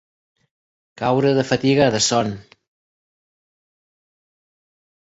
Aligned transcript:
Caure 1.01 1.33
de 1.39 1.43
fatiga, 1.51 1.91
de 1.97 2.01
son. 2.07 2.27